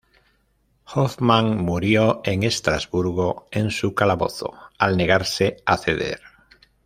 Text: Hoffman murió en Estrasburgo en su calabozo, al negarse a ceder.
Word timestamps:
Hoffman 0.95 1.57
murió 1.63 2.21
en 2.23 2.41
Estrasburgo 2.41 3.45
en 3.51 3.69
su 3.69 3.93
calabozo, 3.93 4.51
al 4.79 4.97
negarse 4.97 5.57
a 5.63 5.77
ceder. 5.77 6.19